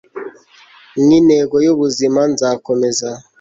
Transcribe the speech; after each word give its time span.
nk'intego 1.03 1.55
y'ubuzima. 1.65 2.21
nzakomeza 2.33 3.09